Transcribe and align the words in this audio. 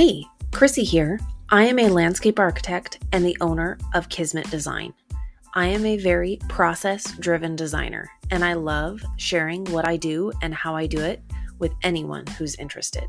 Hey, 0.00 0.24
Chrissy 0.52 0.84
here. 0.84 1.18
I 1.50 1.64
am 1.64 1.80
a 1.80 1.88
landscape 1.88 2.38
architect 2.38 3.00
and 3.10 3.26
the 3.26 3.36
owner 3.40 3.76
of 3.94 4.08
Kismet 4.08 4.48
Design. 4.48 4.94
I 5.54 5.66
am 5.66 5.84
a 5.84 5.96
very 5.96 6.38
process 6.48 7.10
driven 7.18 7.56
designer, 7.56 8.08
and 8.30 8.44
I 8.44 8.52
love 8.52 9.02
sharing 9.16 9.64
what 9.72 9.88
I 9.88 9.96
do 9.96 10.30
and 10.40 10.54
how 10.54 10.76
I 10.76 10.86
do 10.86 11.00
it 11.00 11.20
with 11.58 11.72
anyone 11.82 12.28
who's 12.28 12.54
interested. 12.60 13.08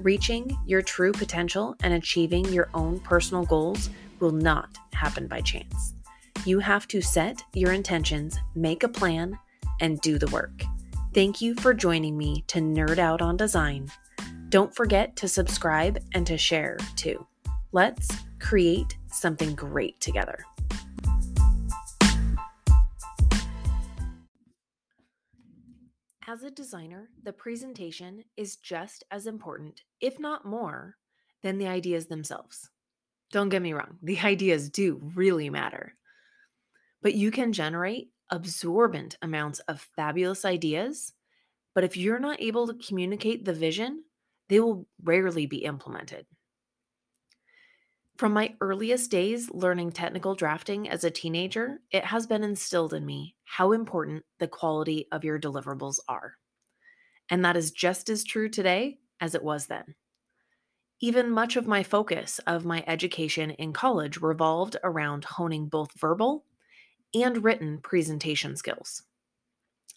Reaching 0.00 0.56
your 0.64 0.80
true 0.80 1.12
potential 1.12 1.76
and 1.82 1.92
achieving 1.92 2.46
your 2.46 2.70
own 2.72 3.00
personal 3.00 3.44
goals 3.44 3.90
will 4.18 4.32
not 4.32 4.78
happen 4.94 5.26
by 5.26 5.42
chance. 5.42 5.92
You 6.46 6.58
have 6.58 6.88
to 6.88 7.02
set 7.02 7.42
your 7.52 7.72
intentions, 7.74 8.38
make 8.54 8.82
a 8.82 8.88
plan, 8.88 9.38
and 9.82 10.00
do 10.00 10.18
the 10.18 10.30
work. 10.30 10.62
Thank 11.12 11.42
you 11.42 11.54
for 11.56 11.74
joining 11.74 12.16
me 12.16 12.44
to 12.46 12.60
nerd 12.60 12.96
out 12.96 13.20
on 13.20 13.36
design. 13.36 13.90
Don't 14.54 14.72
forget 14.72 15.16
to 15.16 15.26
subscribe 15.26 15.98
and 16.12 16.24
to 16.28 16.38
share 16.38 16.76
too. 16.94 17.26
Let's 17.72 18.08
create 18.38 18.96
something 19.08 19.56
great 19.56 20.00
together. 20.00 20.38
As 26.28 26.44
a 26.44 26.52
designer, 26.52 27.08
the 27.24 27.32
presentation 27.32 28.22
is 28.36 28.54
just 28.54 29.02
as 29.10 29.26
important, 29.26 29.82
if 30.00 30.20
not 30.20 30.46
more, 30.46 30.98
than 31.42 31.58
the 31.58 31.66
ideas 31.66 32.06
themselves. 32.06 32.70
Don't 33.32 33.48
get 33.48 33.60
me 33.60 33.72
wrong, 33.72 33.98
the 34.04 34.20
ideas 34.22 34.70
do 34.70 35.00
really 35.16 35.50
matter. 35.50 35.96
But 37.02 37.14
you 37.14 37.32
can 37.32 37.52
generate 37.52 38.12
absorbent 38.30 39.16
amounts 39.20 39.58
of 39.66 39.80
fabulous 39.96 40.44
ideas. 40.44 41.12
But 41.74 41.82
if 41.82 41.96
you're 41.96 42.20
not 42.20 42.40
able 42.40 42.68
to 42.68 42.86
communicate 42.86 43.44
the 43.44 43.52
vision, 43.52 44.04
they 44.48 44.60
will 44.60 44.86
rarely 45.02 45.46
be 45.46 45.58
implemented. 45.58 46.26
From 48.16 48.32
my 48.32 48.54
earliest 48.60 49.10
days 49.10 49.50
learning 49.50 49.90
technical 49.90 50.36
drafting 50.36 50.88
as 50.88 51.02
a 51.02 51.10
teenager, 51.10 51.80
it 51.90 52.04
has 52.04 52.28
been 52.28 52.44
instilled 52.44 52.94
in 52.94 53.04
me 53.04 53.34
how 53.44 53.72
important 53.72 54.24
the 54.38 54.46
quality 54.46 55.08
of 55.10 55.24
your 55.24 55.40
deliverables 55.40 55.98
are. 56.08 56.34
And 57.28 57.44
that 57.44 57.56
is 57.56 57.72
just 57.72 58.08
as 58.08 58.22
true 58.22 58.48
today 58.48 58.98
as 59.20 59.34
it 59.34 59.42
was 59.42 59.66
then. 59.66 59.96
Even 61.00 61.28
much 61.28 61.56
of 61.56 61.66
my 61.66 61.82
focus 61.82 62.38
of 62.46 62.64
my 62.64 62.84
education 62.86 63.50
in 63.50 63.72
college 63.72 64.18
revolved 64.18 64.76
around 64.84 65.24
honing 65.24 65.66
both 65.66 65.98
verbal 65.98 66.44
and 67.14 67.42
written 67.42 67.78
presentation 67.78 68.56
skills. 68.56 69.02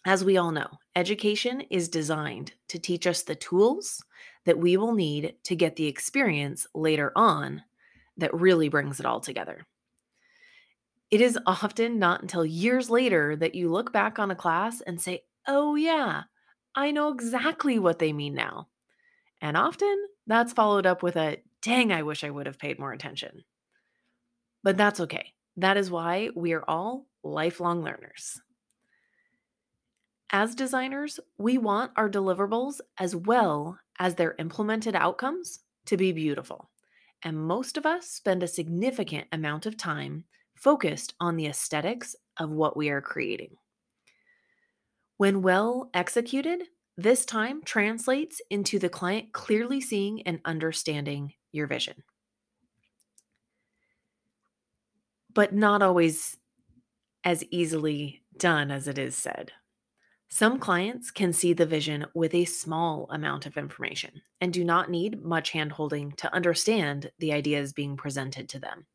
As 0.04 0.24
we 0.24 0.36
all 0.36 0.52
know, 0.52 0.68
education 0.96 1.60
is 1.70 1.88
designed 1.88 2.52
to 2.68 2.78
teach 2.78 3.06
us 3.06 3.22
the 3.22 3.34
tools 3.34 4.02
that 4.44 4.58
we 4.58 4.76
will 4.76 4.94
need 4.94 5.34
to 5.44 5.56
get 5.56 5.76
the 5.76 5.86
experience 5.86 6.66
later 6.74 7.12
on 7.16 7.62
that 8.16 8.32
really 8.34 8.68
brings 8.68 9.00
it 9.00 9.06
all 9.06 9.20
together. 9.20 9.66
It 11.10 11.20
is 11.20 11.38
often 11.46 11.98
not 11.98 12.22
until 12.22 12.44
years 12.44 12.90
later 12.90 13.34
that 13.36 13.54
you 13.54 13.70
look 13.70 13.92
back 13.92 14.18
on 14.18 14.30
a 14.30 14.36
class 14.36 14.80
and 14.80 15.00
say, 15.00 15.24
oh, 15.46 15.74
yeah, 15.74 16.24
I 16.74 16.90
know 16.90 17.08
exactly 17.08 17.78
what 17.78 17.98
they 17.98 18.12
mean 18.12 18.34
now. 18.34 18.68
And 19.40 19.56
often 19.56 20.06
that's 20.26 20.52
followed 20.52 20.86
up 20.86 21.02
with 21.02 21.16
a, 21.16 21.38
dang, 21.62 21.92
I 21.92 22.02
wish 22.02 22.24
I 22.24 22.30
would 22.30 22.46
have 22.46 22.58
paid 22.58 22.78
more 22.78 22.92
attention. 22.92 23.44
But 24.62 24.76
that's 24.76 25.00
okay. 25.00 25.32
That 25.56 25.76
is 25.76 25.90
why 25.90 26.30
we 26.34 26.52
are 26.52 26.64
all 26.68 27.06
lifelong 27.22 27.82
learners. 27.82 28.40
As 30.30 30.54
designers, 30.54 31.18
we 31.38 31.56
want 31.56 31.92
our 31.96 32.10
deliverables 32.10 32.80
as 32.98 33.16
well 33.16 33.78
as 33.98 34.14
their 34.14 34.34
implemented 34.38 34.94
outcomes 34.94 35.60
to 35.86 35.96
be 35.96 36.12
beautiful. 36.12 36.70
And 37.22 37.36
most 37.36 37.76
of 37.76 37.86
us 37.86 38.06
spend 38.08 38.42
a 38.42 38.48
significant 38.48 39.26
amount 39.32 39.64
of 39.64 39.76
time 39.76 40.24
focused 40.54 41.14
on 41.18 41.36
the 41.36 41.46
aesthetics 41.46 42.14
of 42.36 42.50
what 42.50 42.76
we 42.76 42.90
are 42.90 43.00
creating. 43.00 43.56
When 45.16 45.42
well 45.42 45.90
executed, 45.94 46.64
this 46.96 47.24
time 47.24 47.62
translates 47.62 48.40
into 48.50 48.78
the 48.78 48.88
client 48.88 49.32
clearly 49.32 49.80
seeing 49.80 50.22
and 50.22 50.40
understanding 50.44 51.32
your 51.52 51.66
vision. 51.66 52.02
But 55.32 55.54
not 55.54 55.82
always 55.82 56.36
as 57.24 57.44
easily 57.50 58.22
done 58.36 58.70
as 58.70 58.88
it 58.88 58.98
is 58.98 59.16
said. 59.16 59.52
Some 60.30 60.58
clients 60.58 61.10
can 61.10 61.32
see 61.32 61.54
the 61.54 61.64
vision 61.64 62.04
with 62.14 62.34
a 62.34 62.44
small 62.44 63.06
amount 63.10 63.46
of 63.46 63.56
information 63.56 64.20
and 64.40 64.52
do 64.52 64.62
not 64.62 64.90
need 64.90 65.24
much 65.24 65.52
handholding 65.52 66.14
to 66.16 66.32
understand 66.34 67.10
the 67.18 67.32
ideas 67.32 67.72
being 67.72 67.96
presented 67.96 68.48
to 68.50 68.58
them. 68.58 68.86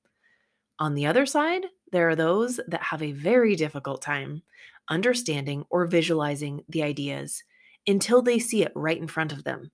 On 0.77 0.93
the 0.93 1.07
other 1.07 1.25
side, 1.25 1.65
there 1.91 2.07
are 2.07 2.15
those 2.15 2.59
that 2.67 2.83
have 2.83 3.01
a 3.01 3.13
very 3.13 3.55
difficult 3.55 4.01
time 4.01 4.43
understanding 4.89 5.65
or 5.69 5.85
visualizing 5.85 6.63
the 6.69 6.83
ideas 6.83 7.43
until 7.87 8.21
they 8.21 8.37
see 8.37 8.63
it 8.63 8.71
right 8.75 8.97
in 8.97 9.07
front 9.07 9.31
of 9.31 9.43
them 9.43 9.71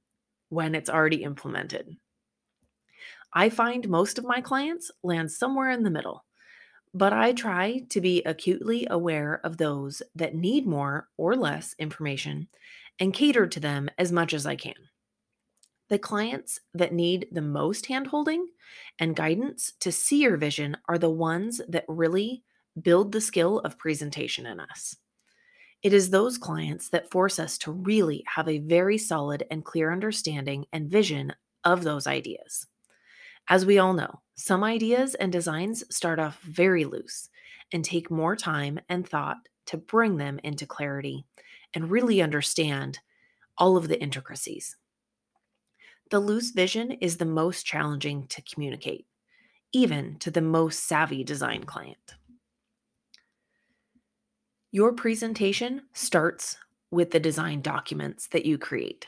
when 0.50 0.76
it's 0.76 0.90
already 0.90 1.24
implemented. 1.24 1.98
I 3.34 3.50
find 3.50 3.88
most 3.90 4.18
of 4.18 4.26
my 4.26 4.40
clients 4.42 4.92
land 5.04 5.32
somewhere 5.32 5.72
in 5.72 5.84
the 5.84 5.92
middle 5.92 6.24
but 6.94 7.14
I 7.14 7.34
try 7.34 7.84
to 7.90 8.02
be 8.02 8.24
acutely 8.24 8.88
aware 8.90 9.40
of 9.44 9.58
those 9.58 10.02
that 10.16 10.36
need 10.36 10.66
more 10.66 11.08
or 11.18 11.36
less 11.36 11.76
information 11.78 12.48
and 13.00 13.14
cater 13.14 13.48
to 13.48 13.60
them 13.60 13.90
as 13.98 14.12
much 14.12 14.34
as 14.34 14.46
I 14.46 14.56
can. 14.56 14.74
The 15.90 16.00
clients 16.00 16.60
that 16.74 16.94
need 16.94 17.28
the 17.32 17.42
most 17.42 17.86
handholding 17.86 18.44
and 19.00 19.16
guidance 19.16 19.74
to 19.80 19.92
see 19.92 20.22
your 20.22 20.38
vision 20.38 20.78
are 20.88 21.00
the 21.00 21.10
ones 21.10 21.62
that 21.68 21.86
really 21.88 22.44
build 22.80 23.12
the 23.12 23.22
skill 23.22 23.60
of 23.60 23.78
presentation 23.78 24.46
in 24.46 24.60
us. 24.60 24.96
It 25.82 25.94
is 25.94 26.10
those 26.10 26.38
clients 26.38 26.90
that 26.90 27.10
force 27.10 27.40
us 27.40 27.58
to 27.60 27.72
really 27.72 28.24
have 28.36 28.48
a 28.48 28.60
very 28.60 28.98
solid 28.98 29.46
and 29.50 29.64
clear 29.64 29.92
understanding 29.92 30.66
and 30.74 30.90
vision 30.90 31.34
of 31.64 31.84
those 31.84 32.06
ideas. 32.06 32.68
As 33.50 33.66
we 33.66 33.80
all 33.80 33.94
know, 33.94 34.22
some 34.36 34.64
ideas 34.64 35.16
and 35.16 35.32
designs 35.32 35.84
start 35.94 36.20
off 36.20 36.40
very 36.42 36.86
loose 36.86 37.30
and 37.74 37.84
take 37.84 38.12
more 38.12 38.36
time 38.36 38.80
and 38.88 39.08
thought 39.08 39.38
to 39.66 39.78
bring 39.78 40.18
them 40.18 40.40
into 40.44 40.68
clarity 40.68 41.26
and 41.74 41.90
really 41.90 42.22
understand 42.22 43.00
all 43.58 43.76
of 43.76 43.88
the 43.88 44.00
intricacies. 44.00 44.78
The 46.12 46.20
loose 46.20 46.52
vision 46.52 46.92
is 46.92 47.18
the 47.18 47.26
most 47.26 47.66
challenging 47.66 48.28
to 48.28 48.42
communicate, 48.44 49.06
even 49.74 50.18
to 50.20 50.32
the 50.32 50.42
most 50.42 50.86
savvy 50.86 51.24
design 51.24 51.64
client. 51.64 52.16
Your 54.72 54.94
presentation 54.94 55.82
starts 55.94 56.58
with 56.92 57.12
the 57.12 57.20
design 57.20 57.62
documents 57.62 58.28
that 58.28 58.46
you 58.46 58.60
create. 58.60 59.08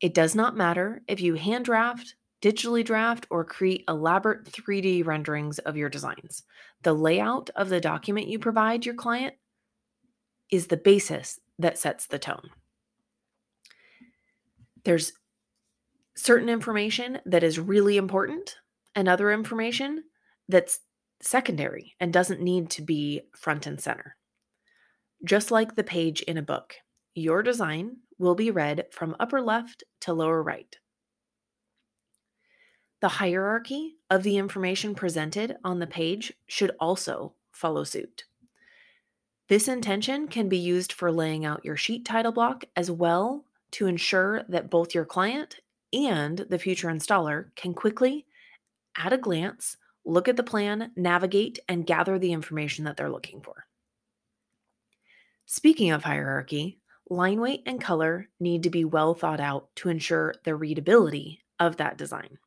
It 0.00 0.14
does 0.14 0.34
not 0.34 0.56
matter 0.56 1.02
if 1.08 1.20
you 1.20 1.34
hand 1.34 1.64
draft, 1.64 2.14
digitally 2.42 2.84
draft, 2.84 3.26
or 3.30 3.44
create 3.44 3.84
elaborate 3.88 4.44
3D 4.44 5.04
renderings 5.04 5.58
of 5.60 5.76
your 5.76 5.88
designs. 5.88 6.44
The 6.82 6.92
layout 6.92 7.50
of 7.56 7.68
the 7.68 7.80
document 7.80 8.28
you 8.28 8.38
provide 8.38 8.86
your 8.86 8.94
client 8.94 9.34
is 10.50 10.66
the 10.66 10.76
basis 10.76 11.40
that 11.58 11.78
sets 11.78 12.06
the 12.06 12.18
tone. 12.18 12.50
There's 14.84 15.12
certain 16.16 16.48
information 16.48 17.20
that 17.26 17.42
is 17.42 17.58
really 17.58 17.96
important 17.96 18.56
and 18.94 19.08
other 19.08 19.32
information 19.32 20.04
that's 20.48 20.80
secondary 21.20 21.94
and 22.00 22.12
doesn't 22.12 22.40
need 22.40 22.70
to 22.70 22.82
be 22.82 23.22
front 23.36 23.66
and 23.66 23.80
center. 23.80 24.16
Just 25.24 25.50
like 25.50 25.74
the 25.74 25.84
page 25.84 26.22
in 26.22 26.38
a 26.38 26.42
book, 26.42 26.74
your 27.14 27.42
design 27.42 27.96
will 28.18 28.34
be 28.34 28.50
read 28.50 28.86
from 28.90 29.16
upper 29.18 29.40
left 29.40 29.84
to 30.00 30.12
lower 30.12 30.42
right. 30.42 30.76
The 33.00 33.08
hierarchy 33.08 33.96
of 34.10 34.24
the 34.24 34.38
information 34.38 34.94
presented 34.94 35.56
on 35.62 35.78
the 35.78 35.86
page 35.86 36.32
should 36.46 36.72
also 36.80 37.34
follow 37.52 37.84
suit. 37.84 38.24
This 39.48 39.68
intention 39.68 40.28
can 40.28 40.48
be 40.48 40.58
used 40.58 40.92
for 40.92 41.12
laying 41.12 41.44
out 41.44 41.64
your 41.64 41.76
sheet 41.76 42.04
title 42.04 42.32
block 42.32 42.64
as 42.74 42.90
well 42.90 43.44
to 43.72 43.86
ensure 43.86 44.42
that 44.48 44.70
both 44.70 44.94
your 44.94 45.04
client 45.04 45.60
and 45.92 46.38
the 46.38 46.58
future 46.58 46.88
installer 46.88 47.46
can 47.54 47.72
quickly, 47.72 48.26
at 48.96 49.12
a 49.12 49.18
glance, 49.18 49.76
look 50.04 50.26
at 50.26 50.36
the 50.36 50.42
plan, 50.42 50.90
navigate, 50.96 51.60
and 51.68 51.86
gather 51.86 52.18
the 52.18 52.32
information 52.32 52.84
that 52.84 52.96
they're 52.96 53.10
looking 53.10 53.40
for. 53.40 53.66
Speaking 55.46 55.92
of 55.92 56.02
hierarchy, 56.02 56.78
line 57.08 57.40
weight 57.40 57.62
and 57.64 57.80
color 57.80 58.28
need 58.40 58.64
to 58.64 58.70
be 58.70 58.84
well 58.84 59.14
thought 59.14 59.40
out 59.40 59.74
to 59.76 59.88
ensure 59.88 60.34
the 60.44 60.54
readability 60.54 61.40
of 61.58 61.76
that 61.76 61.96
design. 61.96 62.38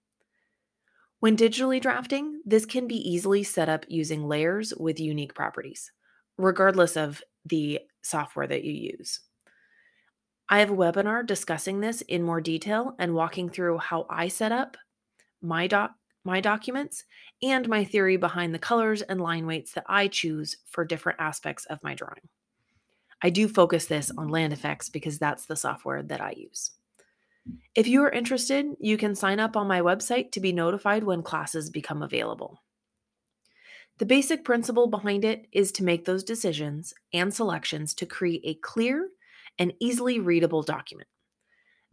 When 1.22 1.38
digitally 1.38 1.80
drafting, 1.80 2.42
this 2.46 2.66
can 2.66 2.88
be 2.88 2.96
easily 2.96 3.44
set 3.44 3.70
up 3.70 3.86
using 3.88 4.28
layers 4.28 4.74
with 4.76 5.00
unique 5.00 5.36
properties, 5.36 5.92
regardless 6.40 6.98
of 6.98 7.22
the 7.46 7.82
software 8.02 8.48
that 8.48 8.64
you 8.64 8.74
use. 8.98 9.20
I 10.50 10.58
have 10.58 10.72
a 10.72 10.76
webinar 10.76 11.24
discussing 11.24 11.80
this 11.80 12.02
in 12.02 12.24
more 12.24 12.42
detail 12.42 12.96
and 12.98 13.14
walking 13.14 13.52
through 13.52 13.78
how 13.78 14.08
I 14.10 14.30
set 14.30 14.52
up 14.52 14.78
my 15.44 15.68
doc 15.68 15.92
my 16.24 16.42
documents 16.42 17.04
and 17.44 17.70
my 17.70 17.84
theory 17.84 18.18
behind 18.18 18.52
the 18.52 18.60
colors 18.60 19.04
and 19.04 19.22
line 19.22 19.46
weights 19.46 19.74
that 19.74 19.86
I 19.88 20.08
choose 20.08 20.58
for 20.66 20.84
different 20.84 21.20
aspects 21.20 21.66
of 21.66 21.84
my 21.84 21.94
drawing. 21.94 22.30
I 23.22 23.30
do 23.30 23.48
focus 23.48 23.86
this 23.86 24.12
on 24.18 24.30
Land 24.30 24.54
F/X 24.54 24.90
because 24.90 25.20
that's 25.20 25.46
the 25.46 25.56
software 25.56 26.02
that 26.02 26.22
I 26.22 26.32
use. 26.32 26.72
If 27.76 27.88
you 27.88 28.04
are 28.04 28.10
interested, 28.10 28.66
you 28.80 28.98
can 28.98 29.16
sign 29.16 29.40
up 29.40 29.56
on 29.56 29.68
my 29.68 29.82
website 29.82 30.32
to 30.34 30.40
be 30.40 30.54
notified 30.54 31.04
when 31.04 31.24
classes 31.24 31.70
become 31.70 32.02
available. 32.02 32.62
The 33.98 34.06
basic 34.06 34.44
principle 34.44 34.88
behind 34.88 35.26
it 35.26 35.48
is 35.52 35.72
to 35.74 35.84
make 35.84 36.06
those 36.06 36.24
decisions 36.24 36.94
and 37.14 37.34
selections 37.34 37.94
to 37.96 38.06
create 38.06 38.42
a 38.44 38.56
clear 38.56 39.10
and 39.60 39.74
easily 39.80 40.20
readable 40.20 40.64
document. 40.64 41.08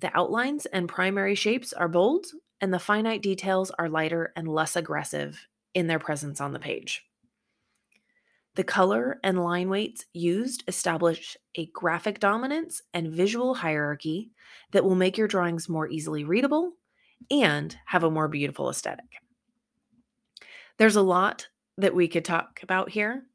The 0.00 0.16
outlines 0.16 0.66
and 0.66 0.88
primary 0.88 1.34
shapes 1.34 1.72
are 1.72 1.88
bold, 1.88 2.26
and 2.60 2.72
the 2.72 2.78
finite 2.78 3.22
details 3.22 3.70
are 3.78 3.88
lighter 3.88 4.32
and 4.36 4.48
less 4.48 4.76
aggressive 4.76 5.46
in 5.74 5.86
their 5.86 5.98
presence 5.98 6.40
on 6.40 6.52
the 6.52 6.58
page. 6.58 7.07
The 8.58 8.64
color 8.64 9.20
and 9.22 9.44
line 9.44 9.68
weights 9.68 10.04
used 10.12 10.64
establish 10.66 11.36
a 11.54 11.66
graphic 11.66 12.18
dominance 12.18 12.82
and 12.92 13.06
visual 13.06 13.54
hierarchy 13.54 14.32
that 14.72 14.82
will 14.82 14.96
make 14.96 15.16
your 15.16 15.28
drawings 15.28 15.68
more 15.68 15.88
easily 15.88 16.24
readable 16.24 16.72
and 17.30 17.78
have 17.86 18.02
a 18.02 18.10
more 18.10 18.26
beautiful 18.26 18.68
aesthetic. 18.68 19.22
There's 20.76 20.96
a 20.96 21.02
lot 21.02 21.46
that 21.76 21.94
we 21.94 22.08
could 22.08 22.24
talk 22.24 22.58
about 22.64 22.90
here, 22.90 23.26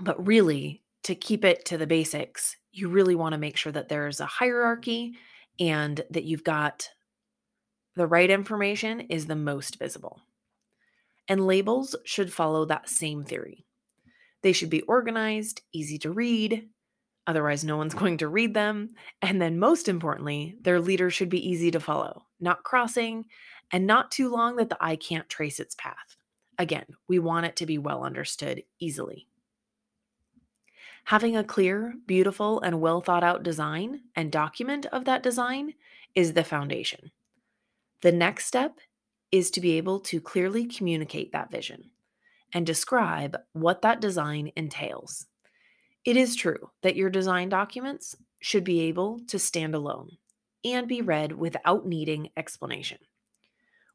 but 0.00 0.26
really, 0.26 0.82
to 1.02 1.14
keep 1.14 1.44
it 1.44 1.66
to 1.66 1.76
the 1.76 1.86
basics, 1.86 2.56
you 2.72 2.88
really 2.88 3.14
want 3.14 3.34
to 3.34 3.38
make 3.38 3.58
sure 3.58 3.72
that 3.72 3.90
there's 3.90 4.20
a 4.20 4.26
hierarchy 4.26 5.18
and 5.60 6.00
that 6.08 6.24
you've 6.24 6.44
got 6.44 6.88
the 7.94 8.06
right 8.06 8.30
information 8.30 9.00
is 9.00 9.26
the 9.26 9.36
most 9.36 9.78
visible. 9.78 10.22
And 11.28 11.46
labels 11.46 11.94
should 12.04 12.32
follow 12.32 12.64
that 12.64 12.88
same 12.88 13.24
theory. 13.24 13.66
They 14.42 14.52
should 14.52 14.70
be 14.70 14.82
organized, 14.82 15.62
easy 15.72 15.98
to 15.98 16.12
read, 16.12 16.68
otherwise, 17.26 17.64
no 17.64 17.76
one's 17.76 17.94
going 18.02 18.18
to 18.18 18.28
read 18.28 18.54
them. 18.54 18.90
And 19.20 19.40
then, 19.40 19.58
most 19.58 19.88
importantly, 19.88 20.56
their 20.62 20.80
leader 20.80 21.10
should 21.10 21.28
be 21.28 21.48
easy 21.48 21.70
to 21.70 21.80
follow, 21.80 22.24
not 22.40 22.64
crossing, 22.64 23.26
and 23.70 23.86
not 23.86 24.10
too 24.10 24.30
long 24.30 24.56
that 24.56 24.70
the 24.70 24.78
eye 24.80 24.96
can't 24.96 25.28
trace 25.28 25.60
its 25.60 25.74
path. 25.74 26.16
Again, 26.58 26.86
we 27.06 27.18
want 27.18 27.46
it 27.46 27.56
to 27.56 27.66
be 27.66 27.78
well 27.78 28.02
understood 28.02 28.64
easily. 28.80 29.28
Having 31.04 31.36
a 31.36 31.44
clear, 31.44 31.94
beautiful, 32.06 32.60
and 32.60 32.80
well 32.80 33.00
thought 33.00 33.24
out 33.24 33.42
design 33.42 34.00
and 34.16 34.32
document 34.32 34.86
of 34.86 35.04
that 35.04 35.22
design 35.22 35.74
is 36.14 36.32
the 36.32 36.44
foundation. 36.44 37.12
The 38.02 38.12
next 38.12 38.46
step 38.46 38.78
is 39.30 39.50
to 39.52 39.60
be 39.60 39.76
able 39.76 40.00
to 40.00 40.20
clearly 40.20 40.66
communicate 40.66 41.32
that 41.32 41.50
vision 41.50 41.90
and 42.54 42.64
describe 42.66 43.36
what 43.52 43.82
that 43.82 44.00
design 44.00 44.50
entails. 44.56 45.26
It 46.04 46.16
is 46.16 46.36
true 46.36 46.70
that 46.82 46.96
your 46.96 47.10
design 47.10 47.48
documents 47.48 48.14
should 48.40 48.64
be 48.64 48.80
able 48.82 49.20
to 49.28 49.38
stand 49.38 49.74
alone 49.74 50.10
and 50.64 50.88
be 50.88 51.02
read 51.02 51.32
without 51.32 51.86
needing 51.86 52.30
explanation. 52.36 52.98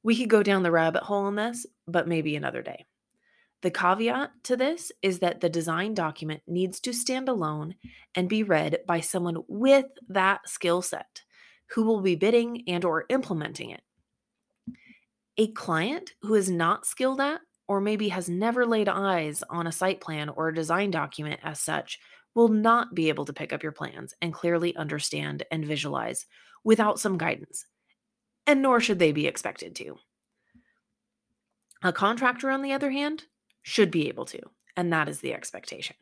We 0.04 0.18
could 0.18 0.30
go 0.30 0.44
down 0.44 0.64
the 0.64 0.72
rabbit 0.72 1.04
hole 1.04 1.26
on 1.26 1.36
this, 1.36 1.66
but 1.88 2.08
maybe 2.08 2.36
another 2.36 2.62
day. 2.62 2.86
The 3.62 3.72
caveat 3.72 4.32
to 4.44 4.58
this 4.58 4.92
is 5.02 5.20
that 5.20 5.40
the 5.40 5.50
design 5.50 5.94
document 5.94 6.42
needs 6.46 6.82
to 6.82 6.94
stand 6.94 7.30
alone 7.30 7.76
and 8.14 8.28
be 8.28 8.44
read 8.44 8.80
by 8.86 9.00
someone 9.00 9.38
with 9.48 9.86
that 10.10 10.50
skill 10.50 10.82
set 10.82 11.24
who 11.68 11.84
will 11.84 12.02
be 12.02 12.16
bidding 12.16 12.64
and 12.68 12.84
or 12.84 13.06
implementing 13.10 13.70
it. 13.70 13.82
A 15.38 15.48
client 15.48 16.12
who 16.22 16.36
is 16.36 16.50
not 16.50 16.86
skilled 16.86 17.20
at 17.20 17.42
or 17.68 17.82
maybe 17.82 18.10
has 18.10 18.30
never 18.30 18.66
laid 18.66 18.88
eyes 18.88 19.44
on 19.50 19.66
a 19.66 19.72
site 19.72 20.00
plan 20.00 20.30
or 20.30 20.50
a 20.50 20.54
design 20.54 20.92
document 20.92 21.40
as 21.44 21.60
such 21.60 22.00
will 22.36 22.50
not 22.50 22.94
be 22.94 23.10
able 23.10 23.26
to 23.26 23.34
pick 23.34 23.54
up 23.54 23.64
your 23.64 23.72
plans 23.72 24.14
and 24.22 24.34
clearly 24.34 24.76
understand 24.76 25.44
and 25.52 25.66
visualize 25.66 26.26
without 26.64 27.00
some 27.00 27.18
guidance. 27.18 27.66
And 28.46 28.62
nor 28.62 28.80
should 28.80 29.00
they 29.00 29.12
be 29.12 29.28
expected 29.28 29.76
to. 29.78 29.98
A 31.82 31.94
contractor, 31.94 32.50
on 32.50 32.62
the 32.62 32.74
other 32.74 32.92
hand, 32.92 33.24
should 33.62 33.92
be 33.92 34.08
able 34.08 34.26
to, 34.26 34.40
and 34.76 34.92
that 34.94 35.10
is 35.10 35.20
the 35.20 35.34
expectation. 35.34 35.96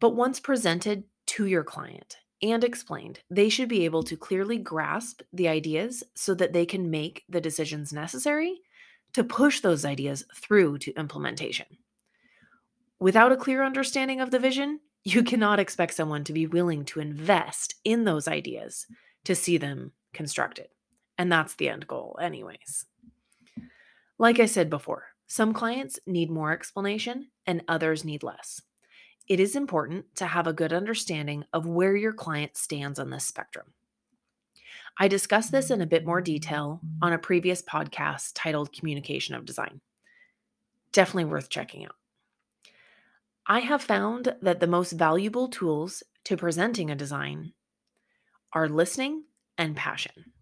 But 0.00 0.16
once 0.16 0.40
presented 0.40 1.04
to 1.26 1.46
your 1.46 1.62
client 1.62 2.16
and 2.42 2.64
explained, 2.64 3.20
they 3.30 3.48
should 3.48 3.68
be 3.68 3.84
able 3.84 4.02
to 4.04 4.16
clearly 4.16 4.58
grasp 4.58 5.22
the 5.32 5.48
ideas 5.48 6.02
so 6.14 6.34
that 6.34 6.52
they 6.52 6.66
can 6.66 6.90
make 6.90 7.24
the 7.28 7.40
decisions 7.40 7.92
necessary 7.92 8.60
to 9.12 9.24
push 9.24 9.60
those 9.60 9.84
ideas 9.84 10.24
through 10.34 10.78
to 10.78 10.94
implementation. 10.94 11.66
Without 12.98 13.32
a 13.32 13.36
clear 13.36 13.62
understanding 13.62 14.20
of 14.20 14.30
the 14.30 14.38
vision, 14.38 14.80
you 15.04 15.22
cannot 15.22 15.58
expect 15.58 15.94
someone 15.94 16.24
to 16.24 16.32
be 16.32 16.46
willing 16.46 16.84
to 16.84 17.00
invest 17.00 17.74
in 17.84 18.04
those 18.04 18.28
ideas 18.28 18.86
to 19.24 19.34
see 19.34 19.56
them 19.56 19.92
constructed. 20.12 20.68
And 21.18 21.30
that's 21.30 21.54
the 21.54 21.68
end 21.68 21.86
goal, 21.86 22.18
anyways. 22.20 22.86
Like 24.18 24.38
I 24.38 24.46
said 24.46 24.70
before, 24.70 25.08
some 25.26 25.52
clients 25.52 25.98
need 26.06 26.30
more 26.30 26.52
explanation 26.52 27.28
and 27.46 27.62
others 27.68 28.04
need 28.04 28.22
less 28.22 28.62
it 29.28 29.40
is 29.40 29.56
important 29.56 30.04
to 30.16 30.26
have 30.26 30.46
a 30.46 30.52
good 30.52 30.72
understanding 30.72 31.44
of 31.52 31.66
where 31.66 31.96
your 31.96 32.12
client 32.12 32.56
stands 32.56 32.98
on 32.98 33.10
this 33.10 33.26
spectrum. 33.26 33.72
I 34.98 35.08
discussed 35.08 35.52
this 35.52 35.70
in 35.70 35.80
a 35.80 35.86
bit 35.86 36.04
more 36.04 36.20
detail 36.20 36.80
on 37.00 37.12
a 37.12 37.18
previous 37.18 37.62
podcast 37.62 38.32
titled 38.34 38.72
Communication 38.72 39.34
of 39.34 39.46
Design. 39.46 39.80
Definitely 40.92 41.26
worth 41.26 41.48
checking 41.48 41.84
out. 41.84 41.94
I 43.46 43.60
have 43.60 43.82
found 43.82 44.34
that 44.42 44.60
the 44.60 44.66
most 44.66 44.92
valuable 44.92 45.48
tools 45.48 46.02
to 46.24 46.36
presenting 46.36 46.90
a 46.90 46.94
design 46.94 47.52
are 48.52 48.68
listening 48.68 49.24
and 49.56 49.74
passion. 49.74 50.32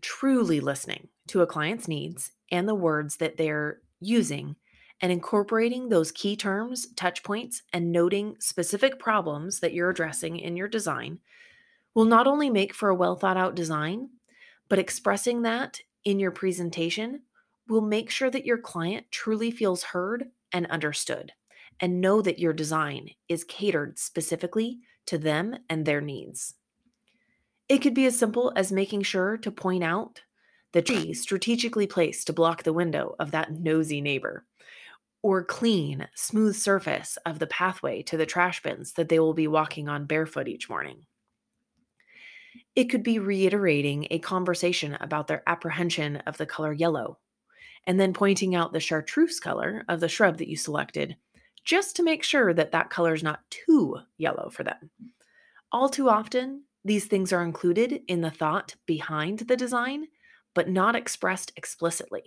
Truly 0.00 0.60
listening 0.60 1.08
to 1.28 1.42
a 1.42 1.46
client's 1.46 1.86
needs 1.86 2.32
and 2.50 2.66
the 2.66 2.74
words 2.74 3.18
that 3.18 3.36
they're 3.36 3.80
using 4.00 4.56
and 5.00 5.10
incorporating 5.10 5.88
those 5.88 6.12
key 6.12 6.36
terms, 6.36 6.88
touch 6.94 7.22
points, 7.22 7.62
and 7.72 7.90
noting 7.90 8.36
specific 8.38 8.98
problems 8.98 9.60
that 9.60 9.72
you're 9.72 9.90
addressing 9.90 10.38
in 10.38 10.56
your 10.56 10.68
design 10.68 11.18
will 11.94 12.04
not 12.04 12.26
only 12.26 12.50
make 12.50 12.74
for 12.74 12.88
a 12.90 12.94
well 12.94 13.16
thought 13.16 13.36
out 13.36 13.54
design, 13.54 14.10
but 14.68 14.78
expressing 14.78 15.42
that 15.42 15.80
in 16.04 16.20
your 16.20 16.30
presentation 16.30 17.22
will 17.68 17.80
make 17.80 18.10
sure 18.10 18.30
that 18.30 18.46
your 18.46 18.58
client 18.58 19.06
truly 19.10 19.50
feels 19.50 19.82
heard 19.82 20.30
and 20.52 20.66
understood 20.66 21.32
and 21.80 22.00
know 22.00 22.20
that 22.20 22.38
your 22.38 22.52
design 22.52 23.10
is 23.28 23.44
catered 23.44 23.98
specifically 23.98 24.78
to 25.06 25.16
them 25.18 25.56
and 25.68 25.84
their 25.86 26.00
needs. 26.00 26.54
It 27.68 27.78
could 27.78 27.94
be 27.94 28.06
as 28.06 28.18
simple 28.18 28.52
as 28.56 28.72
making 28.72 29.02
sure 29.02 29.36
to 29.38 29.50
point 29.50 29.84
out 29.84 30.22
the 30.72 30.82
tree 30.82 31.14
strategically 31.14 31.86
placed 31.86 32.26
to 32.26 32.32
block 32.32 32.62
the 32.62 32.72
window 32.72 33.14
of 33.18 33.30
that 33.30 33.52
nosy 33.52 34.00
neighbor 34.00 34.44
or 35.22 35.44
clean, 35.44 36.08
smooth 36.14 36.56
surface 36.56 37.18
of 37.26 37.38
the 37.38 37.46
pathway 37.46 38.02
to 38.02 38.16
the 38.16 38.26
trash 38.26 38.62
bins 38.62 38.92
that 38.94 39.08
they 39.08 39.18
will 39.18 39.34
be 39.34 39.48
walking 39.48 39.88
on 39.88 40.06
barefoot 40.06 40.48
each 40.48 40.68
morning. 40.68 41.06
It 42.74 42.84
could 42.84 43.02
be 43.02 43.18
reiterating 43.18 44.06
a 44.10 44.18
conversation 44.18 44.96
about 45.00 45.26
their 45.26 45.42
apprehension 45.46 46.16
of 46.18 46.36
the 46.36 46.46
color 46.46 46.72
yellow, 46.72 47.18
and 47.86 47.98
then 47.98 48.12
pointing 48.12 48.54
out 48.54 48.72
the 48.72 48.80
chartreuse 48.80 49.40
color 49.40 49.84
of 49.88 50.00
the 50.00 50.08
shrub 50.08 50.38
that 50.38 50.48
you 50.48 50.56
selected, 50.56 51.16
just 51.64 51.96
to 51.96 52.02
make 52.02 52.22
sure 52.22 52.54
that 52.54 52.72
that 52.72 52.90
color 52.90 53.14
is 53.14 53.22
not 53.22 53.40
too 53.50 53.98
yellow 54.16 54.50
for 54.50 54.64
them. 54.64 54.90
All 55.72 55.88
too 55.88 56.08
often, 56.08 56.64
these 56.84 57.06
things 57.06 57.32
are 57.32 57.42
included 57.42 58.02
in 58.08 58.22
the 58.22 58.30
thought 58.30 58.74
behind 58.86 59.40
the 59.40 59.56
design, 59.56 60.06
but 60.54 60.68
not 60.68 60.96
expressed 60.96 61.52
explicitly. 61.56 62.22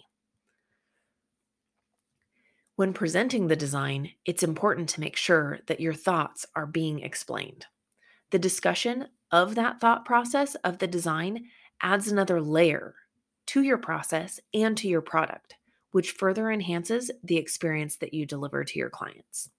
When 2.75 2.91
presenting 2.93 3.47
the 3.47 3.55
design, 3.55 4.11
it's 4.25 4.41
important 4.41 4.89
to 4.89 4.99
make 4.99 5.15
sure 5.15 5.59
that 5.67 5.79
your 5.79 5.93
thoughts 5.93 6.45
are 6.55 6.65
being 6.65 7.01
explained. 7.01 7.67
The 8.31 8.39
discussion 8.39 9.09
of 9.31 9.53
that 9.55 9.79
thought 9.79 10.05
process 10.05 10.55
of 10.55 10.79
the 10.79 10.87
design 10.87 11.45
adds 11.83 12.07
another 12.07 12.41
layer 12.41 12.95
to 13.47 13.61
your 13.61 13.77
process 13.77 14.39
and 14.55 14.75
to 14.77 14.87
your 14.87 15.01
product, 15.01 15.55
which 15.91 16.13
further 16.13 16.49
enhances 16.49 17.11
the 17.23 17.37
experience 17.37 17.97
that 17.97 18.13
you 18.13 18.25
deliver 18.25 18.63
to 18.63 18.79
your 18.79 18.89
clients. 18.89 19.51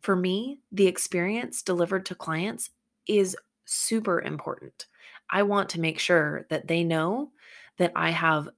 For 0.00 0.14
me, 0.14 0.60
the 0.70 0.88
experience 0.88 1.62
delivered 1.62 2.04
to 2.06 2.14
clients 2.14 2.68
is 3.06 3.34
super 3.64 4.20
important. 4.20 4.86
I 5.30 5.42
want 5.42 5.70
to 5.70 5.80
make 5.80 5.98
sure 5.98 6.46
that 6.50 6.68
they 6.68 6.84
know 6.84 7.30
that 7.78 7.92
I 7.96 8.10
have 8.10 8.50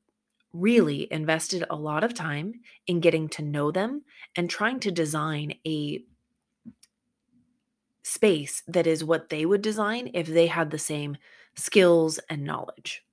really 0.53 1.13
invested 1.13 1.65
a 1.71 1.77
lot 1.77 2.05
of 2.05 2.15
time 2.15 2.61
in 2.87 3.01
getting 3.01 3.29
to 3.31 3.43
know 3.43 3.71
them 3.71 4.03
and 4.37 4.51
trying 4.51 4.81
to 4.81 4.91
design 4.91 5.55
a 5.67 6.05
space 8.03 8.63
that 8.67 8.87
is 8.87 9.05
what 9.05 9.29
they 9.29 9.47
would 9.47 9.63
design 9.63 10.11
if 10.15 10.27
they 10.27 10.47
had 10.47 10.71
the 10.71 10.79
same 10.79 11.17
skills 11.55 12.19
and 12.29 12.45
knowledge. 12.45 13.05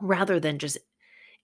rather 0.00 0.38
than 0.40 0.58
just 0.58 0.78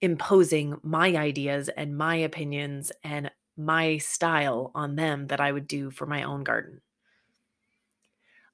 imposing 0.01 0.77
my 0.83 1.15
ideas 1.15 1.69
and 1.69 1.97
my 1.97 2.15
opinions 2.15 2.91
and 3.03 3.31
my 3.57 3.97
style 3.97 4.71
on 4.73 4.95
them 4.95 5.27
that 5.27 5.39
I 5.39 5.51
would 5.51 5.67
do 5.67 5.91
for 5.91 6.05
my 6.05 6.23
own 6.23 6.43
garden. 6.43 6.81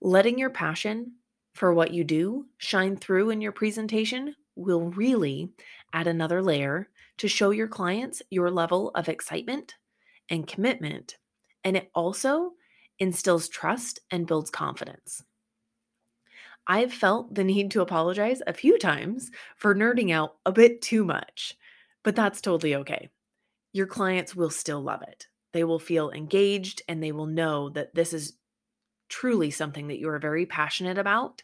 Letting 0.02 0.40
your 0.40 0.50
passion 0.50 1.18
for 1.54 1.72
what 1.74 1.94
you 1.94 2.04
do 2.04 2.48
shine 2.58 2.98
through 2.98 3.30
in 3.30 3.42
your 3.42 3.52
presentation 3.52 4.36
will 4.58 4.90
really 4.90 5.52
add 5.94 6.08
another 6.08 6.42
layer 6.42 6.90
to 7.18 7.28
show 7.28 7.52
your 7.52 7.68
clients 7.68 8.22
your 8.30 8.52
level 8.52 8.92
of 8.96 9.10
excitement 9.10 9.76
and 10.30 10.48
commitment. 10.48 11.18
And 11.64 11.78
it 11.78 11.90
also 11.94 12.54
instills 13.00 13.50
trust 13.50 14.00
and 14.12 14.28
builds 14.28 14.50
confidence. 14.50 15.24
I've 16.68 16.94
felt 16.94 17.34
the 17.34 17.44
need 17.44 17.72
to 17.72 17.82
apologize 17.82 18.42
a 18.46 18.54
few 18.54 18.78
times 18.78 19.32
for 19.56 19.74
nerding 19.74 20.12
out 20.12 20.36
a 20.46 20.52
bit 20.52 20.82
too 20.82 21.06
much, 21.06 21.56
but 22.04 22.16
that's 22.16 22.42
totally 22.42 22.76
okay. 22.76 23.10
Your 23.72 23.88
clients 23.88 24.36
will 24.36 24.50
still 24.50 24.82
love 24.82 25.02
it. 25.04 25.28
They 25.54 25.64
will 25.64 25.80
feel 25.80 26.12
engaged 26.12 26.82
and 26.90 27.02
they 27.02 27.14
will 27.14 27.26
know 27.26 27.70
that 27.70 27.96
this 27.96 28.12
is 28.12 28.34
truly 29.08 29.50
something 29.50 29.88
that 29.88 30.00
you 30.00 30.10
are 30.10 30.20
very 30.20 30.46
passionate 30.46 30.98
about 30.98 31.42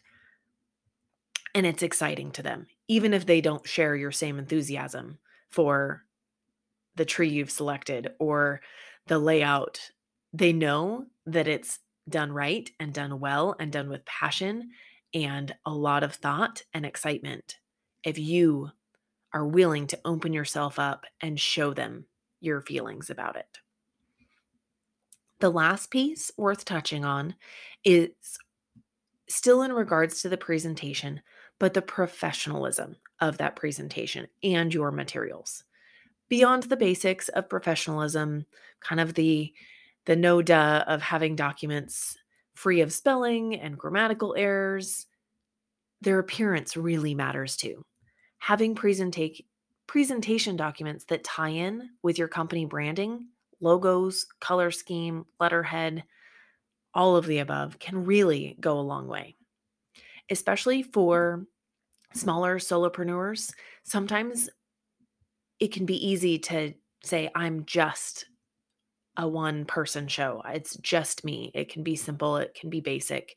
and 1.54 1.64
it's 1.64 1.82
exciting 1.82 2.32
to 2.32 2.42
them, 2.42 2.66
even 2.88 3.14
if 3.14 3.26
they 3.26 3.40
don't 3.40 3.66
share 3.66 3.96
your 3.96 4.12
same 4.12 4.38
enthusiasm 4.38 5.18
for 5.50 6.02
the 6.96 7.04
tree 7.04 7.28
you've 7.28 7.50
selected 7.50 8.12
or 8.18 8.60
the 9.06 9.18
layout. 9.18 9.80
They 10.32 10.52
know 10.52 11.06
that 11.26 11.48
it's 11.48 11.78
done 12.08 12.32
right 12.32 12.70
and 12.78 12.92
done 12.92 13.20
well 13.20 13.56
and 13.58 13.72
done 13.72 13.88
with 13.88 14.04
passion 14.04 14.70
and 15.12 15.54
a 15.64 15.72
lot 15.72 16.02
of 16.02 16.14
thought 16.14 16.62
and 16.72 16.84
excitement 16.84 17.56
if 18.02 18.18
you 18.18 18.70
are 19.32 19.46
willing 19.46 19.86
to 19.88 20.00
open 20.04 20.32
yourself 20.32 20.78
up 20.78 21.06
and 21.20 21.40
show 21.40 21.72
them 21.72 22.06
your 22.40 22.60
feelings 22.60 23.10
about 23.10 23.36
it. 23.36 23.58
The 25.40 25.50
last 25.50 25.90
piece 25.90 26.30
worth 26.36 26.64
touching 26.64 27.04
on 27.04 27.34
is 27.84 28.10
still 29.28 29.62
in 29.62 29.72
regards 29.72 30.22
to 30.22 30.28
the 30.28 30.36
presentation, 30.36 31.20
but 31.64 31.72
the 31.72 31.80
professionalism 31.80 32.94
of 33.22 33.38
that 33.38 33.56
presentation 33.56 34.26
and 34.42 34.74
your 34.74 34.90
materials. 34.90 35.64
Beyond 36.28 36.64
the 36.64 36.76
basics 36.76 37.30
of 37.30 37.48
professionalism, 37.48 38.44
kind 38.80 39.00
of 39.00 39.14
the 39.14 39.50
the 40.04 40.14
no 40.14 40.42
duh 40.42 40.84
of 40.86 41.00
having 41.00 41.36
documents 41.36 42.18
free 42.54 42.82
of 42.82 42.92
spelling 42.92 43.58
and 43.58 43.78
grammatical 43.78 44.34
errors, 44.36 45.06
their 46.02 46.18
appearance 46.18 46.76
really 46.76 47.14
matters 47.14 47.56
too. 47.56 47.82
Having 48.40 48.74
presenta- 48.74 49.42
presentation 49.86 50.56
documents 50.56 51.06
that 51.06 51.24
tie 51.24 51.48
in 51.48 51.88
with 52.02 52.18
your 52.18 52.28
company 52.28 52.66
branding, 52.66 53.28
logos, 53.60 54.26
color 54.38 54.70
scheme, 54.70 55.24
letterhead, 55.40 56.04
all 56.92 57.16
of 57.16 57.24
the 57.24 57.38
above 57.38 57.78
can 57.78 58.04
really 58.04 58.54
go 58.60 58.78
a 58.78 58.82
long 58.82 59.08
way. 59.08 59.34
Especially 60.28 60.82
for 60.82 61.46
smaller 62.14 62.58
solopreneurs, 62.58 63.52
sometimes 63.82 64.48
it 65.60 65.72
can 65.72 65.86
be 65.86 66.06
easy 66.06 66.38
to 66.38 66.74
say, 67.02 67.30
I'm 67.34 67.64
just 67.64 68.26
a 69.16 69.28
one 69.28 69.64
person 69.64 70.08
show. 70.08 70.42
It's 70.46 70.76
just 70.76 71.24
me. 71.24 71.50
It 71.54 71.68
can 71.68 71.82
be 71.82 71.96
simple, 71.96 72.36
it 72.36 72.54
can 72.54 72.70
be 72.70 72.80
basic, 72.80 73.36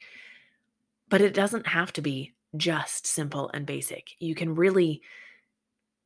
but 1.09 1.21
it 1.21 1.33
doesn't 1.33 1.67
have 1.67 1.93
to 1.93 2.01
be 2.01 2.33
just 2.55 3.05
simple 3.05 3.49
and 3.53 3.65
basic. 3.65 4.09
You 4.19 4.33
can 4.33 4.55
really 4.55 5.01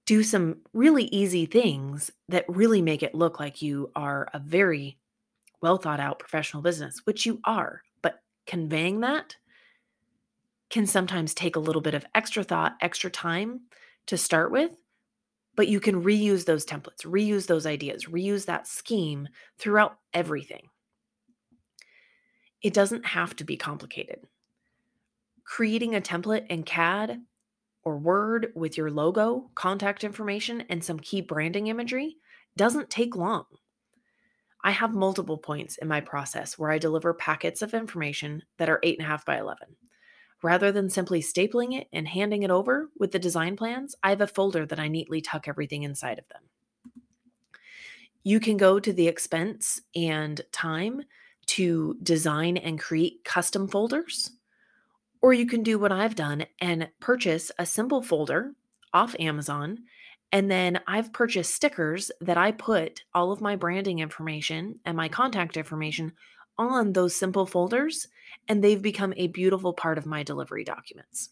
do 0.06 0.24
some 0.24 0.58
really 0.74 1.06
easy 1.06 1.46
things 1.46 2.12
that 2.28 2.46
really 2.48 2.82
make 2.82 3.04
it 3.04 3.16
look 3.16 3.40
like 3.40 3.62
you 3.62 3.92
are 3.96 4.28
a 4.34 4.40
very 4.40 4.98
well 5.62 5.78
thought 5.78 6.00
out 6.00 6.20
professional 6.20 6.63
business, 6.63 7.01
which 7.06 7.25
you 7.25 7.40
are. 7.46 7.82
But 8.01 8.22
conveying 8.48 9.01
that 9.01 9.36
can 10.72 10.88
sometimes 10.88 11.34
take 11.34 11.56
a 11.56 11.60
little 11.60 11.82
bit 11.82 11.94
of 11.94 12.06
extra 12.16 12.44
thought, 12.44 12.78
extra 12.82 13.12
time 13.12 13.62
to 14.08 14.18
start 14.18 14.51
with, 14.51 14.72
but 15.56 15.68
you 15.68 15.80
can 15.80 16.04
reuse 16.04 16.46
those 16.46 16.66
templates, 16.66 17.06
reuse 17.06 17.46
those 17.46 17.66
ideas, 17.66 18.06
reuse 18.06 18.46
that 18.46 18.66
scheme 18.66 19.28
throughout 19.60 19.98
everything. 20.13 20.70
It 22.62 22.74
doesn't 22.74 23.06
have 23.06 23.36
to 23.36 23.44
be 23.44 23.58
complicated. 23.58 24.20
Creating 25.44 25.94
a 25.96 26.01
template 26.01 26.48
in 26.48 26.63
CAD 26.63 27.20
or 27.84 27.98
Word 27.98 28.54
with 28.56 28.78
your 28.78 28.90
logo, 28.90 29.50
contact 29.56 30.04
information, 30.04 30.62
and 30.70 30.84
some 30.84 31.00
key 31.00 31.20
branding 31.20 31.68
imagery 31.68 32.18
doesn't 32.56 32.90
take 32.90 33.16
long. 33.16 33.46
I 34.63 34.72
have 34.72 34.94
multiple 34.94 35.40
points 35.40 35.78
in 35.78 35.88
my 35.88 36.00
process 36.01 36.58
where 36.58 36.72
I 36.72 36.78
deliver 36.78 37.13
packets 37.13 37.62
of 37.62 37.74
information 37.74 38.44
that 38.58 38.70
are 38.70 38.80
8.5 38.84 39.25
by 39.25 39.40
11. 39.40 39.75
Rather 40.43 40.71
than 40.71 40.89
simply 40.89 41.21
stapling 41.21 41.79
it 41.79 41.88
and 41.93 42.07
handing 42.07 42.43
it 42.43 42.51
over 42.51 42.89
with 42.98 43.12
the 43.12 43.19
design 43.19 43.55
plans, 43.55 43.95
I 44.03 44.10
have 44.10 44.21
a 44.21 44.27
folder 44.27 44.65
that 44.65 44.79
I 44.79 44.88
neatly 44.88 45.21
tuck 45.21 45.48
everything 45.48 45.83
inside 45.83 46.19
of 46.19 46.27
them. 46.29 46.41
You 48.24 48.39
can 48.39 48.57
go 48.57 48.79
to 48.79 48.93
the 48.93 49.07
expense 49.07 49.81
and 49.95 50.41
time 50.51 51.03
to 51.48 51.98
design 52.03 52.57
and 52.57 52.79
create 52.79 53.24
custom 53.24 53.67
folders, 53.67 54.31
or 55.21 55.33
you 55.33 55.45
can 55.45 55.63
do 55.63 55.77
what 55.77 55.91
I've 55.91 56.15
done 56.15 56.45
and 56.60 56.89
purchase 57.00 57.51
a 57.60 57.65
simple 57.65 58.01
folder 58.01 58.53
off 58.93 59.15
Amazon 59.19 59.79
and 60.31 60.50
then 60.50 60.79
I've 60.88 61.12
purchased 61.12 61.53
stickers 61.53 62.12
that 62.21 62.38
I 62.38 62.51
put 62.51 63.03
all 63.13 63.31
of 63.31 63.41
my 63.41 63.55
branding 63.55 64.00
information 64.00 64.79
and 64.86 64.95
my 64.95 65.10
contact 65.10 65.57
information 65.57 66.13
on 66.70 66.94
those 66.94 67.15
simple 67.15 67.46
folders, 67.46 68.08
and 68.48 68.63
they've 68.63 68.82
become 68.82 69.13
a 69.18 69.27
beautiful 69.27 69.74
part 69.74 69.98
of 69.98 70.06
my 70.06 70.24
delivery 70.24 70.63
documents. 70.63 71.30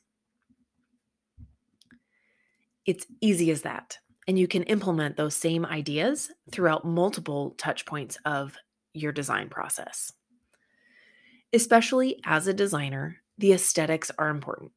It's 2.86 3.06
easy 3.22 3.52
as 3.52 3.62
that. 3.64 3.98
And 4.28 4.38
you 4.38 4.48
can 4.48 4.64
implement 4.64 5.18
those 5.18 5.36
same 5.36 5.66
ideas 5.66 6.32
throughout 6.52 6.86
multiple 6.86 7.56
touch 7.58 7.86
points 7.86 8.18
of 8.26 8.56
your 8.94 9.12
design 9.12 9.50
process. 9.50 10.14
Especially 11.52 12.20
as 12.26 12.48
a 12.48 12.54
designer, 12.54 13.18
the 13.38 13.54
aesthetics 13.54 14.12
are 14.20 14.30
important 14.30 14.72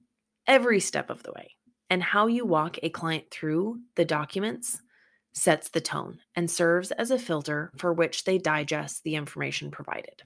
every 0.46 0.80
step 0.80 1.10
of 1.10 1.22
the 1.22 1.32
way 1.32 1.52
and 1.90 2.02
how 2.02 2.26
you 2.26 2.44
walk 2.44 2.78
a 2.82 2.90
client 2.90 3.24
through 3.30 3.78
the 3.96 4.04
documents 4.04 4.80
sets 5.34 5.68
the 5.70 5.80
tone 5.80 6.18
and 6.36 6.50
serves 6.50 6.90
as 6.92 7.10
a 7.10 7.18
filter 7.18 7.72
for 7.76 7.92
which 7.92 8.24
they 8.24 8.38
digest 8.38 9.02
the 9.02 9.14
information 9.14 9.70
provided. 9.70 10.22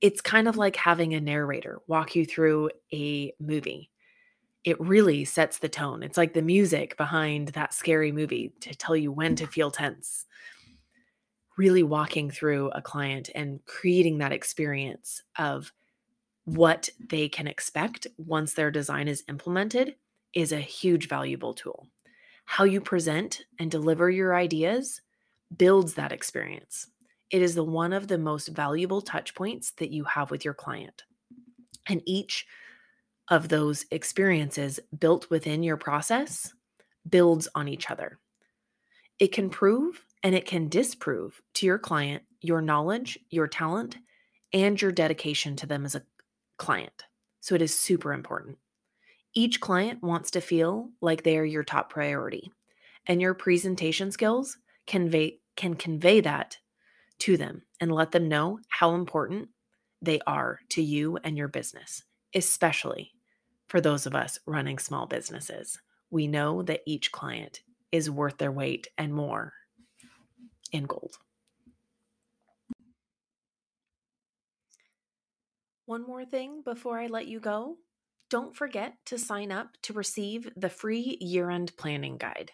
It's 0.00 0.20
kind 0.20 0.48
of 0.48 0.56
like 0.56 0.76
having 0.76 1.14
a 1.14 1.20
narrator 1.20 1.80
walk 1.86 2.14
you 2.14 2.24
through 2.24 2.70
a 2.92 3.34
movie. 3.38 3.90
It 4.64 4.80
really 4.80 5.24
sets 5.24 5.58
the 5.58 5.68
tone. 5.68 6.02
It's 6.02 6.16
like 6.16 6.34
the 6.34 6.42
music 6.42 6.96
behind 6.96 7.48
that 7.48 7.74
scary 7.74 8.12
movie 8.12 8.52
to 8.60 8.74
tell 8.74 8.96
you 8.96 9.12
when 9.12 9.36
to 9.36 9.46
feel 9.46 9.70
tense. 9.70 10.26
Really 11.56 11.82
walking 11.82 12.30
through 12.30 12.70
a 12.70 12.82
client 12.82 13.30
and 13.34 13.60
creating 13.66 14.18
that 14.18 14.32
experience 14.32 15.22
of 15.38 15.72
what 16.44 16.88
they 17.08 17.28
can 17.28 17.46
expect 17.46 18.06
once 18.16 18.54
their 18.54 18.70
design 18.70 19.08
is 19.08 19.24
implemented 19.28 19.96
is 20.34 20.52
a 20.52 20.60
huge 20.60 21.08
valuable 21.08 21.54
tool. 21.54 21.86
How 22.44 22.64
you 22.64 22.80
present 22.80 23.44
and 23.58 23.70
deliver 23.70 24.10
your 24.10 24.34
ideas 24.34 25.00
builds 25.56 25.94
that 25.94 26.12
experience. 26.12 26.88
It 27.30 27.42
is 27.42 27.54
the 27.54 27.64
one 27.64 27.92
of 27.92 28.08
the 28.08 28.18
most 28.18 28.48
valuable 28.48 29.00
touch 29.00 29.34
points 29.34 29.70
that 29.72 29.90
you 29.90 30.04
have 30.04 30.30
with 30.30 30.44
your 30.44 30.54
client. 30.54 31.04
And 31.88 32.02
each 32.04 32.46
of 33.28 33.48
those 33.48 33.86
experiences 33.90 34.80
built 34.98 35.30
within 35.30 35.62
your 35.62 35.76
process 35.76 36.52
builds 37.08 37.48
on 37.54 37.68
each 37.68 37.90
other. 37.90 38.18
It 39.18 39.32
can 39.32 39.50
prove 39.50 40.04
and 40.22 40.34
it 40.34 40.46
can 40.46 40.68
disprove 40.68 41.40
to 41.54 41.66
your 41.66 41.78
client 41.78 42.24
your 42.40 42.60
knowledge, 42.60 43.18
your 43.30 43.46
talent, 43.46 43.96
and 44.52 44.80
your 44.80 44.92
dedication 44.92 45.56
to 45.56 45.66
them 45.66 45.84
as 45.84 45.94
a 45.94 46.02
client. 46.58 47.04
So 47.40 47.54
it 47.54 47.62
is 47.62 47.76
super 47.76 48.12
important. 48.12 48.58
Each 49.34 49.60
client 49.60 50.02
wants 50.02 50.32
to 50.32 50.40
feel 50.40 50.90
like 51.00 51.22
they 51.22 51.38
are 51.38 51.44
your 51.44 51.62
top 51.62 51.90
priority, 51.90 52.50
and 53.06 53.20
your 53.20 53.34
presentation 53.34 54.10
skills 54.10 54.58
convey 54.86 55.38
can 55.56 55.74
convey 55.74 56.20
that 56.20 56.58
to 57.20 57.36
them 57.36 57.62
and 57.80 57.92
let 57.92 58.12
them 58.12 58.28
know 58.28 58.60
how 58.68 58.94
important 58.94 59.48
they 60.02 60.20
are 60.26 60.60
to 60.70 60.82
you 60.82 61.18
and 61.24 61.36
your 61.36 61.48
business, 61.48 62.02
especially 62.34 63.12
for 63.68 63.80
those 63.80 64.06
of 64.06 64.14
us 64.14 64.38
running 64.46 64.78
small 64.78 65.06
businesses. 65.06 65.78
We 66.10 66.26
know 66.26 66.62
that 66.62 66.80
each 66.86 67.12
client 67.12 67.60
is 67.92 68.10
worth 68.10 68.38
their 68.38 68.52
weight 68.52 68.88
and 68.98 69.12
more 69.12 69.52
in 70.72 70.84
gold. 70.84 71.16
One 75.86 76.06
more 76.06 76.24
thing 76.24 76.62
before 76.62 77.00
I 77.00 77.08
let 77.08 77.26
you 77.26 77.40
go 77.40 77.76
don't 78.30 78.54
forget 78.54 78.94
to 79.06 79.18
sign 79.18 79.50
up 79.50 79.76
to 79.82 79.92
receive 79.92 80.50
the 80.56 80.70
free 80.70 81.18
year 81.20 81.50
end 81.50 81.76
planning 81.76 82.16
guide. 82.16 82.52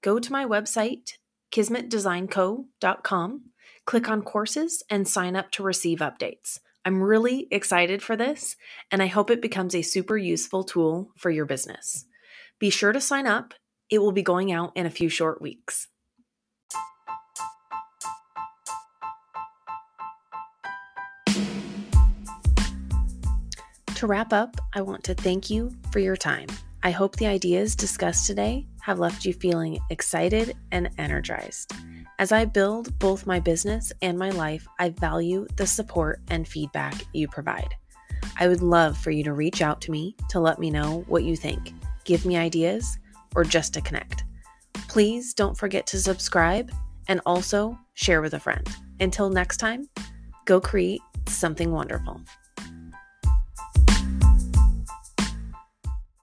Go 0.00 0.20
to 0.20 0.32
my 0.32 0.44
website, 0.44 1.14
kismetdesignco.com, 1.52 3.42
click 3.84 4.08
on 4.08 4.22
courses, 4.22 4.82
and 4.90 5.08
sign 5.08 5.36
up 5.36 5.50
to 5.52 5.62
receive 5.62 5.98
updates. 5.98 6.58
I'm 6.84 7.02
really 7.02 7.48
excited 7.50 8.02
for 8.02 8.16
this, 8.16 8.56
and 8.90 9.02
I 9.02 9.06
hope 9.06 9.30
it 9.30 9.42
becomes 9.42 9.74
a 9.74 9.82
super 9.82 10.16
useful 10.16 10.64
tool 10.64 11.10
for 11.16 11.30
your 11.30 11.44
business. 11.44 12.06
Be 12.58 12.70
sure 12.70 12.92
to 12.92 13.00
sign 13.00 13.26
up, 13.26 13.54
it 13.90 13.98
will 13.98 14.12
be 14.12 14.22
going 14.22 14.52
out 14.52 14.72
in 14.74 14.86
a 14.86 14.90
few 14.90 15.08
short 15.08 15.40
weeks. 15.42 15.88
To 23.96 24.06
wrap 24.06 24.32
up, 24.32 24.56
I 24.74 24.80
want 24.82 25.02
to 25.04 25.14
thank 25.14 25.50
you 25.50 25.72
for 25.90 25.98
your 25.98 26.16
time. 26.16 26.46
I 26.88 26.90
hope 26.90 27.16
the 27.16 27.26
ideas 27.26 27.76
discussed 27.76 28.26
today 28.26 28.66
have 28.80 28.98
left 28.98 29.26
you 29.26 29.34
feeling 29.34 29.78
excited 29.90 30.56
and 30.72 30.88
energized. 30.96 31.70
As 32.18 32.32
I 32.32 32.46
build 32.46 32.98
both 32.98 33.26
my 33.26 33.40
business 33.40 33.92
and 34.00 34.18
my 34.18 34.30
life, 34.30 34.66
I 34.78 34.88
value 34.88 35.46
the 35.56 35.66
support 35.66 36.22
and 36.30 36.48
feedback 36.48 36.94
you 37.12 37.28
provide. 37.28 37.74
I 38.40 38.48
would 38.48 38.62
love 38.62 38.96
for 38.96 39.10
you 39.10 39.22
to 39.24 39.34
reach 39.34 39.60
out 39.60 39.82
to 39.82 39.90
me 39.90 40.16
to 40.30 40.40
let 40.40 40.58
me 40.58 40.70
know 40.70 41.04
what 41.08 41.24
you 41.24 41.36
think, 41.36 41.74
give 42.04 42.24
me 42.24 42.38
ideas, 42.38 42.98
or 43.36 43.44
just 43.44 43.74
to 43.74 43.82
connect. 43.82 44.24
Please 44.88 45.34
don't 45.34 45.58
forget 45.58 45.86
to 45.88 46.00
subscribe 46.00 46.72
and 47.06 47.20
also 47.26 47.78
share 47.92 48.22
with 48.22 48.32
a 48.32 48.40
friend. 48.40 48.66
Until 48.98 49.28
next 49.28 49.58
time, 49.58 49.90
go 50.46 50.58
create 50.58 51.02
something 51.26 51.70
wonderful. 51.70 52.22